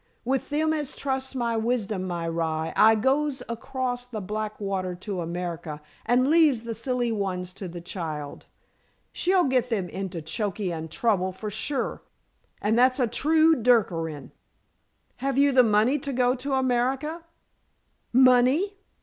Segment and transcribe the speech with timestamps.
[0.25, 5.21] With them as trusts my wisdom, my rye, I goes across the black water to
[5.21, 8.47] America and leaves the silly ones to the child.
[9.11, 12.01] She'll get them into choky and trouble, for sure.
[12.63, 14.31] And that's a true dukkerin."
[15.17, 17.23] "Have you the money to go to America?"
[18.11, 18.77] "Money?"